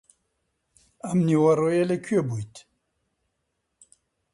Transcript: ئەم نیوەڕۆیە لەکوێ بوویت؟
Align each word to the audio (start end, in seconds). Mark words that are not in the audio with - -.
ئەم 1.05 1.19
نیوەڕۆیە 1.27 1.83
لەکوێ 1.91 2.19
بوویت؟ 2.27 2.55